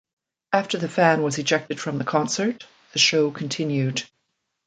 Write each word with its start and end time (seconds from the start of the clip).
After 0.51 0.79
the 0.79 0.89
fan 0.89 1.21
was 1.21 1.37
ejected 1.37 1.79
from 1.79 1.99
the 1.99 2.03
concert, 2.03 2.65
the 2.93 2.97
show 2.97 3.29
continued. 3.29 4.01